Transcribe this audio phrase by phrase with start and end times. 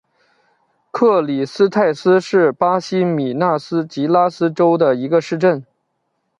[0.89, 5.63] 克里斯泰斯是巴西米纳斯吉拉斯州的一个市镇。